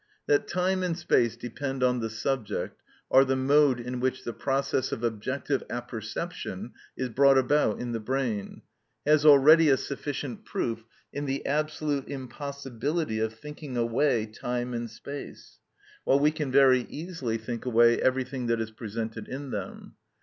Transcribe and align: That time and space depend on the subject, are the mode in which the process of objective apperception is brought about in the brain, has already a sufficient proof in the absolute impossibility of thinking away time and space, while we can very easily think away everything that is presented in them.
That 0.25 0.47
time 0.47 0.81
and 0.81 0.97
space 0.97 1.35
depend 1.37 1.83
on 1.83 1.99
the 1.99 2.09
subject, 2.09 2.81
are 3.11 3.23
the 3.23 3.35
mode 3.35 3.79
in 3.79 3.99
which 3.99 4.23
the 4.23 4.33
process 4.33 4.91
of 4.91 5.03
objective 5.03 5.61
apperception 5.69 6.71
is 6.97 7.09
brought 7.09 7.37
about 7.37 7.79
in 7.79 7.91
the 7.91 7.99
brain, 7.99 8.63
has 9.05 9.27
already 9.27 9.69
a 9.69 9.77
sufficient 9.77 10.43
proof 10.43 10.83
in 11.13 11.25
the 11.25 11.45
absolute 11.45 12.07
impossibility 12.07 13.19
of 13.19 13.33
thinking 13.35 13.77
away 13.77 14.25
time 14.25 14.73
and 14.73 14.89
space, 14.89 15.59
while 16.03 16.17
we 16.17 16.31
can 16.31 16.51
very 16.51 16.87
easily 16.89 17.37
think 17.37 17.67
away 17.67 18.01
everything 18.01 18.47
that 18.47 18.59
is 18.59 18.71
presented 18.71 19.27
in 19.27 19.51
them. 19.51 19.93